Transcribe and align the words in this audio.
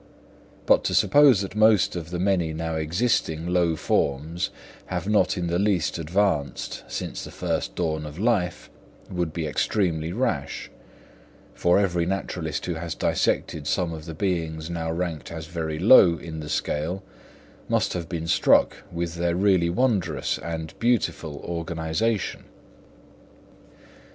But 0.65 0.83
to 0.85 0.95
suppose 0.95 1.41
that 1.41 1.53
most 1.53 1.95
of 1.95 2.09
the 2.09 2.17
many 2.17 2.53
now 2.53 2.73
existing 2.75 3.45
low 3.45 3.75
forms 3.75 4.49
have 4.87 5.07
not 5.07 5.37
in 5.37 5.45
the 5.45 5.59
least 5.59 5.99
advanced 5.99 6.83
since 6.87 7.23
the 7.23 7.29
first 7.29 7.75
dawn 7.75 8.03
of 8.07 8.17
life 8.17 8.71
would 9.11 9.31
be 9.31 9.45
extremely 9.45 10.11
rash; 10.11 10.71
for 11.53 11.77
every 11.77 12.07
naturalist 12.07 12.65
who 12.65 12.73
has 12.73 12.95
dissected 12.95 13.67
some 13.67 13.93
of 13.93 14.05
the 14.05 14.15
beings 14.15 14.71
now 14.71 14.91
ranked 14.91 15.31
as 15.31 15.45
very 15.45 15.77
low 15.77 16.17
in 16.17 16.39
the 16.39 16.49
scale, 16.49 17.03
must 17.69 17.93
have 17.93 18.09
been 18.09 18.25
struck 18.25 18.77
with 18.91 19.13
their 19.17 19.35
really 19.35 19.69
wondrous 19.69 20.39
and 20.39 20.73
beautiful 20.79 21.35
organisation. 21.45 22.45